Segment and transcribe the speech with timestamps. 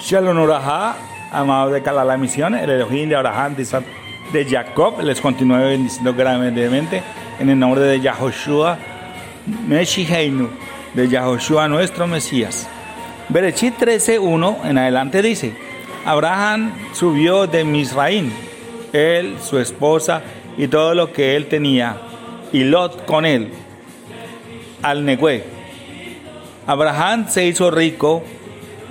[0.00, 0.94] Shalom Uraha,
[1.32, 3.64] amado de la Misión, el Elohim de Abraham, de,
[4.32, 7.02] de Jacob, les continúe bendiciendo gravemente
[7.40, 8.76] en el nombre de Yahoshua
[9.66, 10.50] Meshiheinu,
[10.92, 12.68] de Yahoshua nuestro Mesías.
[13.30, 15.54] Berechit 13.1 en adelante dice,
[16.04, 18.32] Abraham subió de Misraín,
[18.92, 20.22] él, su esposa
[20.58, 21.96] y todo lo que él tenía,
[22.52, 23.50] y Lot con él,
[24.82, 25.42] al Negüe.
[26.66, 28.22] Abraham se hizo rico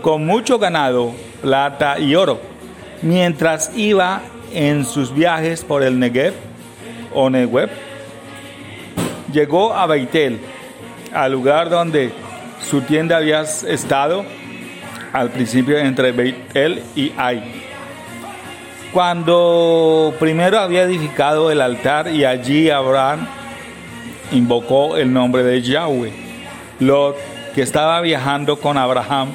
[0.06, 2.40] con mucho ganado, plata y oro,
[3.02, 4.22] mientras iba
[4.54, 6.36] en sus viajes por el Negev
[7.12, 7.72] o Negev.
[9.34, 10.40] Llegó a Beitel,
[11.12, 12.12] al lugar donde
[12.70, 14.24] su tienda había estado
[15.12, 17.64] al principio entre Beitel y Ai.
[18.94, 23.26] Cuando primero había edificado el altar y allí Abraham
[24.32, 26.14] invocó el nombre de Yahweh.
[26.82, 27.18] Lot,
[27.56, 29.30] que estaba viajando con Abraham,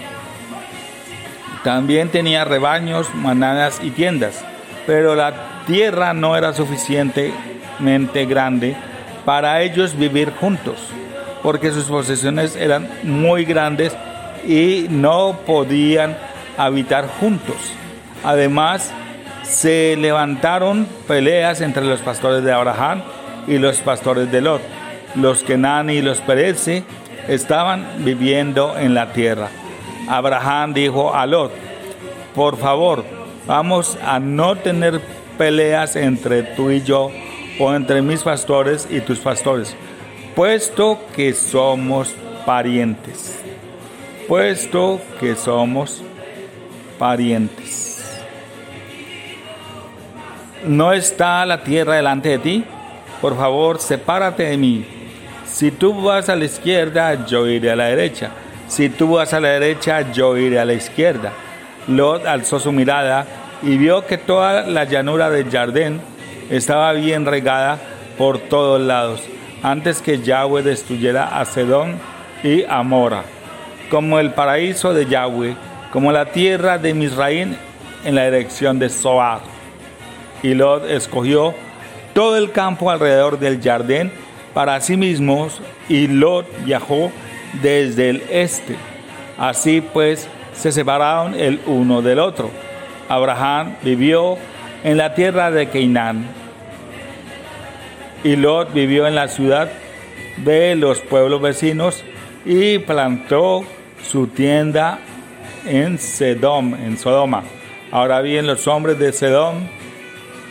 [1.64, 4.45] también tenía rebaños, manadas y tiendas,
[4.87, 8.76] pero la tierra no era suficientemente grande
[9.24, 10.79] para ellos vivir juntos,
[11.43, 13.95] porque sus posesiones eran muy grandes
[14.46, 16.16] y no podían
[16.57, 17.57] habitar juntos.
[18.24, 18.93] Además,
[19.43, 23.02] se levantaron peleas entre los pastores de Abraham
[23.46, 24.62] y los pastores de Lot.
[25.15, 26.84] Los Kenan y los Perezi
[27.29, 29.49] estaban viviendo en la tierra.
[30.10, 31.52] Abraham dijo a Lot,
[32.34, 33.04] por favor,
[33.46, 35.00] vamos a no tener
[35.38, 37.10] peleas entre tú y yo
[37.58, 39.74] o entre mis pastores y tus pastores,
[40.34, 43.40] puesto que somos parientes
[44.30, 46.00] puesto que somos
[47.00, 48.00] parientes.
[50.64, 52.64] ¿No está la tierra delante de ti?
[53.20, 54.86] Por favor, sepárate de mí.
[55.44, 58.30] Si tú vas a la izquierda, yo iré a la derecha.
[58.71, 61.32] Si tú vas a la derecha, yo iré a la izquierda.
[61.88, 63.27] Lot alzó su mirada
[63.62, 66.00] y vio que toda la llanura del jardín
[66.49, 67.78] estaba bien regada
[68.17, 69.22] por todos lados,
[69.62, 71.97] antes que Yahweh destruyera a Sedón
[72.43, 73.25] y a Mora
[73.91, 75.56] como el paraíso de Yahweh,
[75.93, 77.56] como la tierra de Misraín
[78.05, 79.41] en la dirección de Zoar.
[80.43, 81.55] Y Lot escogió
[82.15, 84.12] todo el campo alrededor del jardín
[84.55, 87.11] para sí mismos y Lot viajó
[87.62, 88.77] desde el este.
[89.38, 92.50] Así pues se separaron el uno del otro.
[93.09, 94.37] Abraham vivió
[94.84, 96.27] en la tierra de Canaán
[98.22, 99.71] y Lot vivió en la ciudad
[100.37, 102.05] de los pueblos vecinos
[102.44, 103.65] y plantó
[104.03, 104.99] su tienda
[105.67, 107.43] en Sedom, en Sodoma.
[107.91, 109.56] Ahora bien, los hombres de Sedom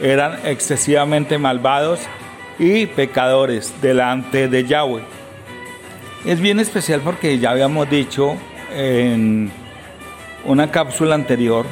[0.02, 2.00] eran excesivamente malvados
[2.58, 5.04] y pecadores delante de Yahweh.
[6.26, 8.36] Es bien especial porque ya habíamos dicho
[8.76, 9.50] en
[10.44, 11.66] una cápsula anterior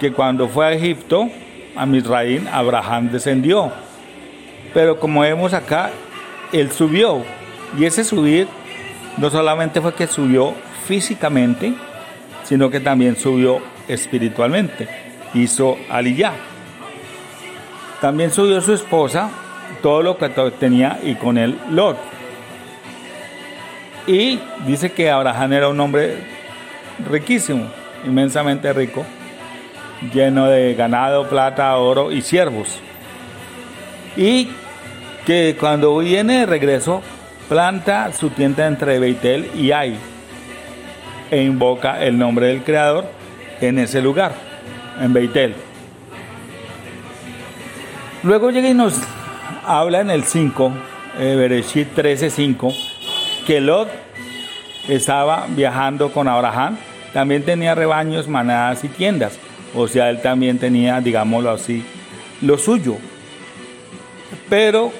[0.00, 1.28] que cuando fue a Egipto,
[1.76, 3.72] a Misraín, Abraham descendió.
[4.74, 5.90] Pero como vemos acá,
[6.52, 7.22] él subió.
[7.78, 8.48] Y ese subir
[9.18, 10.54] no solamente fue que subió
[10.86, 11.74] físicamente,
[12.42, 14.88] sino que también subió espiritualmente.
[15.34, 16.32] Hizo Aliyah.
[18.00, 19.30] También subió su esposa,
[19.80, 20.28] todo lo que
[20.58, 22.07] tenía y con él Lot.
[24.08, 26.16] Y dice que Abraham era un hombre
[27.10, 27.66] riquísimo,
[28.06, 29.04] inmensamente rico,
[30.14, 32.80] lleno de ganado, plata, oro y siervos.
[34.16, 34.48] Y
[35.26, 37.02] que cuando viene de regreso
[37.50, 39.96] planta su tienda entre Beitel y Ai
[41.30, 43.04] e invoca el nombre del Creador
[43.60, 44.32] en ese lugar,
[45.02, 45.54] en Beitel.
[48.22, 48.98] Luego llega y nos
[49.66, 50.72] habla en el 5,
[51.18, 52.87] eh, Bereshit 13:5,
[53.48, 53.88] que Lot
[54.88, 56.76] estaba viajando con Abraham,
[57.14, 59.38] también tenía rebaños, manadas y tiendas,
[59.74, 61.82] o sea, él también tenía, digámoslo así,
[62.42, 62.96] lo suyo.
[64.50, 64.92] Pero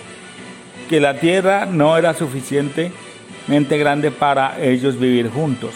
[0.89, 5.75] que la tierra no era suficientemente grande para ellos vivir juntos.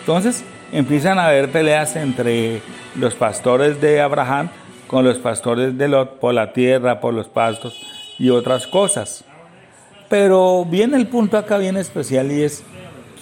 [0.00, 0.42] Entonces
[0.72, 2.60] empiezan a haber peleas entre
[2.96, 4.48] los pastores de Abraham
[4.88, 7.80] con los pastores de Lot por la tierra, por los pastos
[8.18, 9.24] y otras cosas.
[10.10, 12.64] Pero viene el punto acá bien especial y es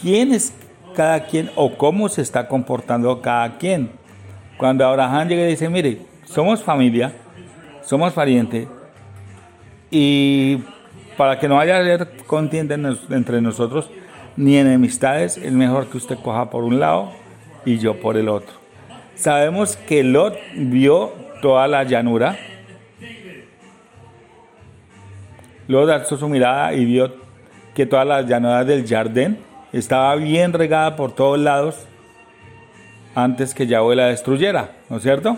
[0.01, 0.55] quién es
[0.97, 3.91] cada quien o cómo se está comportando cada quien.
[4.57, 7.13] Cuando Abraham llega y dice, mire, somos familia,
[7.85, 8.67] somos parientes
[9.91, 10.61] y
[11.19, 12.75] para que no haya contienda
[13.11, 13.91] entre nosotros
[14.37, 17.13] ni enemistades, es mejor que usted coja por un lado
[17.67, 18.55] y yo por el otro.
[19.15, 21.13] Sabemos que Lot vio
[21.43, 22.39] toda la llanura.
[25.69, 27.15] Lot alzó su mirada y vio
[27.75, 29.39] que toda la llanura del jardín
[29.73, 31.77] estaba bien regada por todos lados.
[33.15, 35.37] antes que Yahweh la destruyera, ¿no es cierto?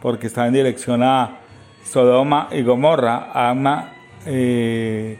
[0.00, 1.38] Porque estaba en dirección a
[1.84, 3.92] Sodoma y Gomorra, Ama,
[4.24, 5.18] eh,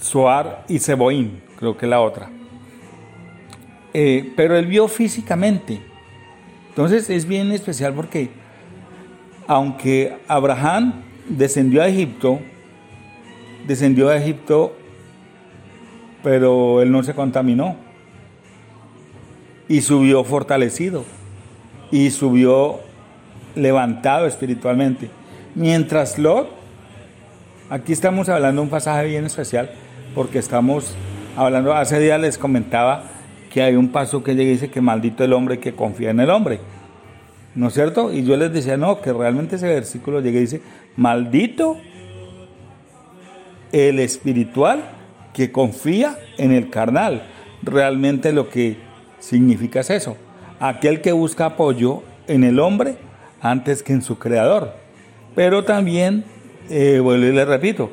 [0.00, 2.30] Suar y Seboín, creo que la otra.
[3.92, 5.82] Eh, pero él vio físicamente.
[6.70, 8.30] Entonces es bien especial porque
[9.50, 10.92] aunque Abraham
[11.28, 12.38] descendió a Egipto,
[13.66, 14.76] descendió a Egipto,
[16.22, 17.74] pero él no se contaminó.
[19.66, 21.04] Y subió fortalecido.
[21.90, 22.78] Y subió
[23.56, 25.10] levantado espiritualmente.
[25.56, 26.48] Mientras Lot,
[27.70, 29.72] aquí estamos hablando de un pasaje bien especial,
[30.14, 30.94] porque estamos
[31.36, 33.02] hablando, hace días les comentaba
[33.52, 36.30] que hay un paso que y dice que maldito el hombre que confía en el
[36.30, 36.60] hombre.
[37.54, 38.12] ¿No es cierto?
[38.12, 40.62] Y yo les decía, no, que realmente ese versículo llega y dice,
[40.96, 41.78] maldito
[43.72, 44.82] el espiritual
[45.32, 47.26] que confía en el carnal.
[47.62, 48.76] Realmente lo que
[49.18, 50.16] significa es eso.
[50.60, 52.96] Aquel que busca apoyo en el hombre
[53.40, 54.74] antes que en su creador.
[55.34, 56.24] Pero también,
[56.68, 57.90] eh, vuelvo y le repito,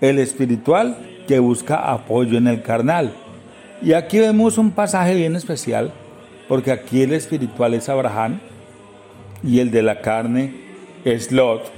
[0.00, 0.96] el espiritual
[1.26, 3.12] que busca apoyo en el carnal.
[3.82, 5.92] Y aquí vemos un pasaje bien especial,
[6.48, 8.40] porque aquí el espiritual es Abraham
[9.46, 10.52] y el de la carne
[11.04, 11.70] es Lot.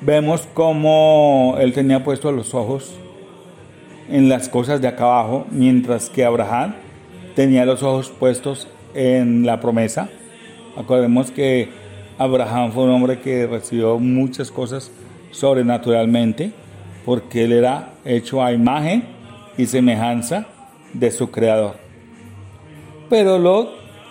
[0.00, 2.94] Vemos cómo él tenía puestos los ojos
[4.08, 6.74] en las cosas de acá abajo, mientras que Abraham
[7.34, 10.08] tenía los ojos puestos en la promesa.
[10.76, 11.68] Acordemos que
[12.16, 14.90] Abraham fue un hombre que recibió muchas cosas
[15.30, 16.52] sobrenaturalmente,
[17.04, 19.04] porque él era hecho a imagen
[19.58, 20.46] y semejanza
[20.94, 21.74] de su creador.
[23.10, 23.70] Pero Lot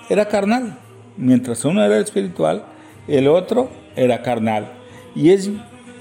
[0.10, 0.78] era carnal,
[1.18, 2.64] mientras uno era espiritual,
[3.08, 4.72] el otro era carnal.
[5.16, 5.50] Y, es,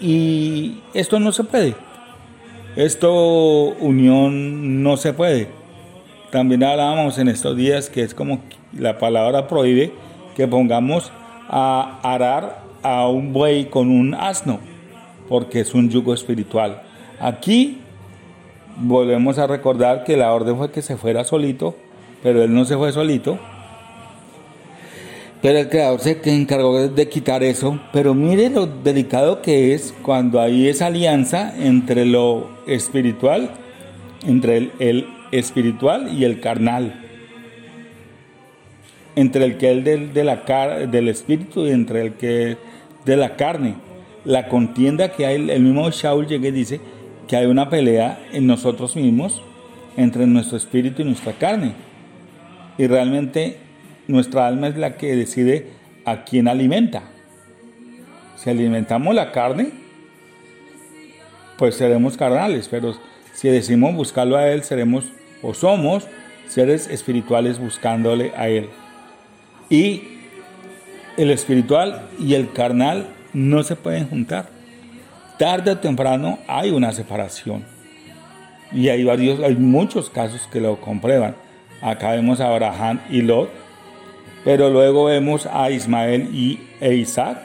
[0.01, 1.75] y esto no se puede.
[2.77, 5.49] Esto unión no se puede.
[6.31, 8.41] También hablábamos en estos días que es como
[8.73, 9.93] la palabra prohíbe
[10.37, 11.11] que pongamos
[11.49, 14.61] a arar a un buey con un asno,
[15.29, 16.83] porque es un yugo espiritual.
[17.19, 17.79] Aquí
[18.77, 21.75] volvemos a recordar que la orden fue que se fuera solito,
[22.23, 23.39] pero él no se fue solito.
[25.43, 27.79] Pero el creador se encargó de quitar eso.
[27.93, 33.51] Pero mire lo delicado que es cuando hay esa alianza entre lo espiritual,
[34.27, 37.03] entre el, espiritual y el carnal.
[39.15, 40.37] Entre el que es del, de la,
[40.91, 42.57] del espíritu y entre el que es
[43.05, 43.75] de la carne.
[44.25, 46.81] La contienda que hay, el mismo Shaul llega y dice,
[47.27, 49.43] que hay una pelea en nosotros mismos
[49.97, 51.73] entre nuestro espíritu y nuestra carne.
[52.79, 53.59] Y realmente
[54.09, 55.69] nuestra alma es la que decide
[56.05, 57.03] a quién alimenta.
[58.37, 59.71] Si alimentamos la carne,
[61.59, 62.95] pues seremos carnales, pero
[63.33, 65.05] si decimos buscarlo a Él, seremos
[65.43, 66.07] o somos
[66.49, 68.69] seres espirituales buscándole a Él.
[69.69, 70.03] Y
[71.17, 74.57] el espiritual y el carnal no se pueden juntar
[75.39, 77.65] tarde o temprano hay una separación.
[78.73, 81.37] Y hay varios, hay muchos casos que lo comprueban.
[81.81, 83.51] Acá vemos a Abraham y Lot,
[84.47, 87.39] pero luego vemos a Ismael y e Isaac.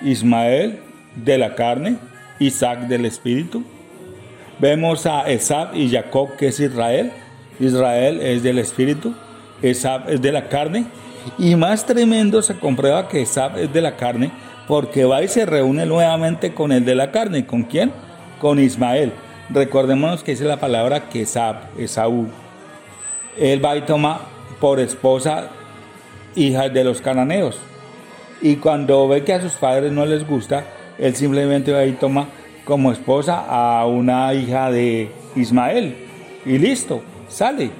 [0.00, 0.78] Ismael
[1.14, 1.98] de la carne,
[2.38, 3.62] Isaac del espíritu.
[4.58, 7.12] Vemos a Esab y Jacob, que es Israel.
[7.60, 9.14] Israel es del espíritu,
[9.60, 10.86] Esab es de la carne.
[11.36, 14.30] Y más tremendo se comprueba que Esab es de la carne
[14.66, 17.44] porque va y se reúne nuevamente con el de la carne.
[17.44, 17.92] ¿Con quién?
[18.40, 19.12] Con Ismael.
[19.50, 22.26] Recordémonos que es la palabra que Esaú.
[23.36, 24.22] Él va y toma
[24.60, 25.50] por esposa
[26.34, 27.58] hija de los cananeos.
[28.40, 30.64] Y cuando ve que a sus padres no les gusta,
[30.98, 32.28] él simplemente va y toma
[32.64, 35.96] como esposa a una hija de Ismael.
[36.44, 37.70] Y listo, sale.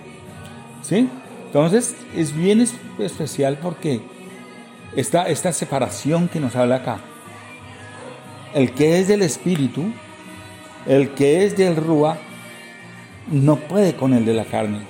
[0.82, 1.08] ¿Sí?
[1.46, 2.64] Entonces es bien
[2.98, 4.00] especial porque
[4.96, 6.98] esta, esta separación que nos habla acá.
[8.54, 9.84] El que es del espíritu,
[10.86, 12.18] el que es del rúa,
[13.30, 14.80] no puede con el de la carne.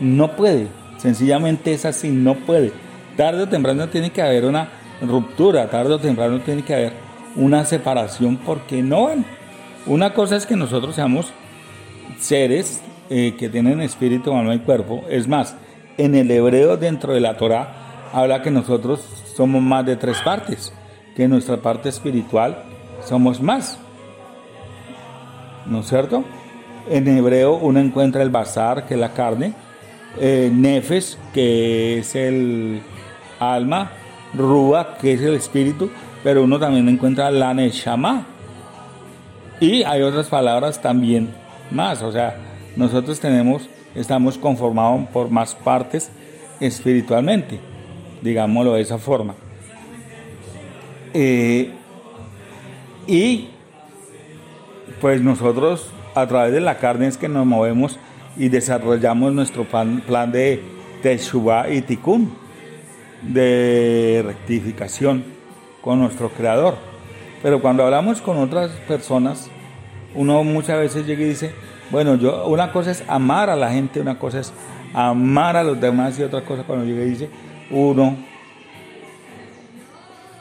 [0.00, 0.68] No puede.
[1.00, 2.72] Sencillamente es así, no puede.
[3.16, 4.68] Tarde o temprano tiene que haber una
[5.00, 6.92] ruptura, tarde o temprano tiene que haber
[7.36, 9.08] una separación porque no
[9.86, 11.32] Una cosa es que nosotros seamos
[12.18, 15.02] seres eh, que tienen espíritu, alma y cuerpo.
[15.08, 15.56] Es más,
[15.96, 19.00] en el hebreo dentro de la Torah habla que nosotros
[19.34, 20.70] somos más de tres partes,
[21.16, 22.62] que en nuestra parte espiritual
[23.06, 23.78] somos más.
[25.64, 26.24] ¿No es cierto?
[26.90, 29.54] En hebreo uno encuentra el bazar, que es la carne,
[30.18, 32.82] eh, nefes, que es el
[33.38, 33.92] alma,
[34.34, 35.90] rúa, que es el espíritu,
[36.22, 38.26] pero uno también encuentra la neshama.
[39.60, 41.30] Y hay otras palabras también
[41.70, 42.36] más, o sea,
[42.76, 46.10] nosotros tenemos, estamos conformados por más partes
[46.60, 47.60] espiritualmente,
[48.22, 49.34] digámoslo de esa forma.
[51.12, 51.72] Eh,
[53.06, 53.48] y
[55.00, 57.98] pues nosotros a través de la carne es que nos movemos
[58.40, 60.62] y desarrollamos nuestro plan, de
[61.02, 62.32] Teshuvah y Tikkun,
[63.20, 65.24] de rectificación
[65.82, 66.76] con nuestro Creador.
[67.42, 69.50] Pero cuando hablamos con otras personas,
[70.14, 71.52] uno muchas veces llega y dice,
[71.90, 74.54] bueno, yo una cosa es amar a la gente, una cosa es
[74.94, 77.28] amar a los demás y otra cosa cuando llega y dice,
[77.70, 78.16] uno,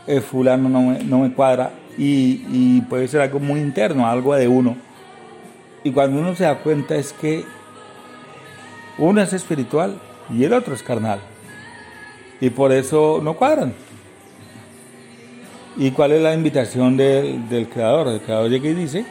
[0.07, 4.47] el fulano no me, no me cuadra y, puede ser algo muy interno, algo de
[4.47, 4.77] uno.
[5.83, 7.43] Y cuando uno se da cuenta es que
[8.99, 9.95] uno es espiritual
[10.29, 11.19] y el otro es carnal.
[12.41, 13.73] Y por eso no cuadran.
[15.77, 18.09] ¿Y cuál es la invitación del, creador?
[18.09, 19.05] El creador llega y dice,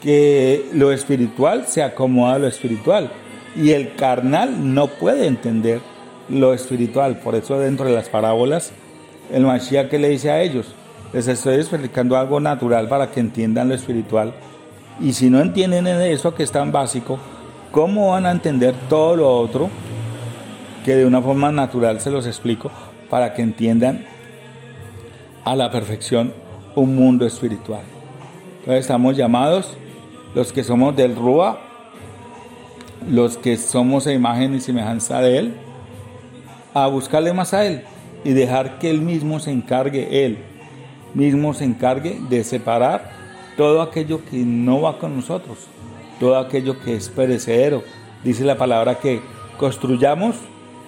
[0.00, 3.10] que lo espiritual se acomoda a lo espiritual
[3.56, 5.80] y el carnal no puede entender
[6.28, 7.18] lo espiritual.
[7.18, 8.72] Por eso dentro de las parábolas,
[9.32, 10.66] el Mashiach que le dice a ellos,
[11.12, 14.32] les estoy explicando algo natural para que entiendan lo espiritual.
[15.00, 17.18] Y si no entienden eso que es tan básico,
[17.70, 19.68] ¿cómo van a entender todo lo otro
[20.84, 22.70] que de una forma natural se los explico
[23.10, 24.06] para que entiendan
[25.44, 26.32] a la perfección
[26.74, 27.82] un mundo espiritual?
[28.60, 29.76] Entonces estamos llamados
[30.34, 31.60] los que somos del Rúa,
[33.08, 35.54] los que somos a imagen y semejanza de Él,
[36.74, 37.84] a buscarle más a Él
[38.24, 40.38] y dejar que Él mismo se encargue, Él
[41.14, 43.10] mismo se encargue de separar
[43.56, 45.68] todo aquello que no va con nosotros,
[46.18, 47.82] todo aquello que es perecedero.
[48.24, 49.20] Dice la palabra que
[49.58, 50.36] construyamos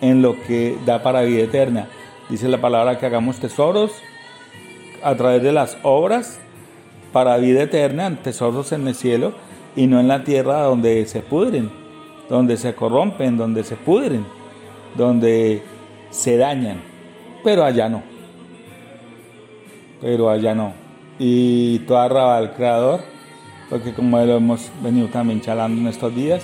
[0.00, 1.88] en lo que da para vida eterna.
[2.28, 3.92] Dice la palabra que hagamos tesoros
[5.02, 6.38] a través de las obras
[7.12, 9.32] para vida eterna, tesoros en el cielo
[9.76, 11.70] y no en la tierra donde se pudren,
[12.28, 14.26] donde se corrompen, donde se pudren,
[14.96, 15.62] donde
[16.10, 16.82] se dañan.
[17.44, 18.02] Pero allá no.
[20.00, 20.72] Pero allá no.
[21.18, 23.00] Y toda raba del Creador,
[23.70, 26.42] porque como hemos venido también charlando en estos días,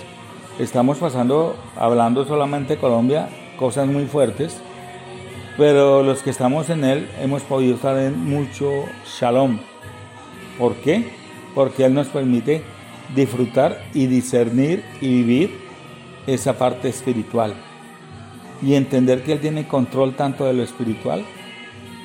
[0.59, 3.28] estamos pasando, hablando solamente de Colombia,
[3.59, 4.61] cosas muy fuertes,
[5.57, 8.71] pero los que estamos en él hemos podido estar mucho
[9.07, 9.59] shalom
[10.59, 11.04] ¿Por qué?
[11.54, 12.62] Porque Él nos permite
[13.14, 15.59] disfrutar y discernir y vivir
[16.26, 17.54] esa parte espiritual.
[18.62, 21.25] Y entender que Él tiene control tanto de lo espiritual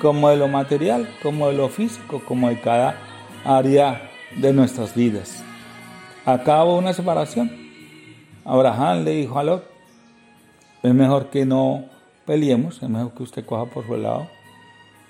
[0.00, 2.98] como de lo material, como de lo físico, como de cada
[3.44, 5.42] área de nuestras vidas.
[6.24, 7.50] Acabo una separación.
[8.44, 9.64] Abraham le dijo a Lot,
[10.82, 11.84] es mejor que no
[12.26, 14.28] peleemos, es mejor que usted coja por su lado,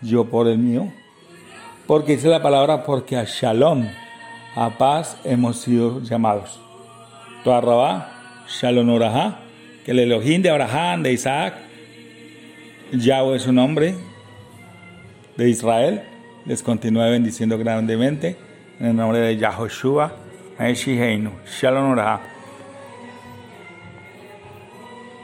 [0.00, 0.92] yo por el mío.
[1.86, 3.86] Porque dice la palabra, porque a Shalom,
[4.56, 6.60] a paz, hemos sido llamados.
[7.44, 8.12] Toarrabá,
[8.48, 9.38] Shalom Orajá,
[9.84, 11.54] que el Elohim de Abraham, de Isaac,
[12.92, 13.94] Yahweh es su nombre,
[15.36, 16.02] de Israel,
[16.44, 18.36] les continúe bendiciendo grandemente.
[18.80, 20.10] En el nombre de Yahoshua,
[20.58, 22.39] Heinu, Shalom Orajá.